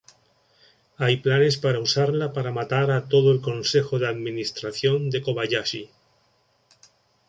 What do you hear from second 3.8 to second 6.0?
de Administración de Kobayashi.